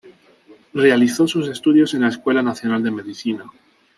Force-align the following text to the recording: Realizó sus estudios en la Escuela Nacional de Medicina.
Realizó 0.73 1.27
sus 1.27 1.47
estudios 1.47 1.93
en 1.93 2.01
la 2.01 2.07
Escuela 2.07 2.41
Nacional 2.41 2.81
de 2.81 2.89
Medicina. 2.89 3.43